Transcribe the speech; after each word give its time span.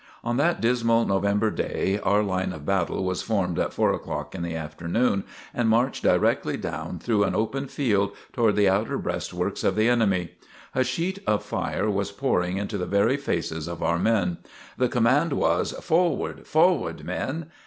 On 0.23 0.37
that 0.37 0.59
dismal 0.61 1.05
November 1.05 1.51
day, 1.51 1.99
our 2.01 2.23
line 2.23 2.53
of 2.53 2.65
battle 2.65 3.03
was 3.05 3.21
formed 3.21 3.59
at 3.59 3.71
4 3.71 3.93
o'clock 3.93 4.33
in 4.33 4.41
the 4.41 4.55
afternoon 4.55 5.23
and 5.53 5.69
marched 5.69 6.01
directly 6.01 6.57
down 6.57 6.97
through 6.97 7.23
an 7.23 7.35
open 7.35 7.67
field 7.67 8.13
toward 8.33 8.55
the 8.55 8.67
outer 8.67 8.97
breastworks 8.97 9.63
of 9.63 9.75
the 9.75 9.87
enemy. 9.87 10.31
A 10.73 10.83
sheet 10.83 11.19
of 11.27 11.43
fire 11.43 11.87
was 11.87 12.11
pouring 12.11 12.57
into 12.57 12.79
the 12.79 12.87
very 12.87 13.15
faces 13.15 13.67
of 13.67 13.83
our 13.83 13.99
men. 13.99 14.39
The 14.75 14.89
command 14.89 15.33
was: 15.33 15.71
"Forward! 15.73 16.47
Forward 16.47 17.05
men!" 17.05 17.51